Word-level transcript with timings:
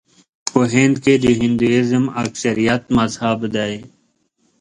په 0.51 0.61
هند 0.73 0.95
کې 1.03 1.13
د 1.23 1.25
هندويزم 1.39 2.03
اکثریت 2.23 2.83
مذهب 2.97 3.39
دی. 3.55 3.73